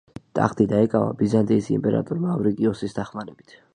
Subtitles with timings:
[0.37, 3.55] ტახტი დაიკავა ბიზანტიის იმპერატორ მავრიკიოსის დახმარებით.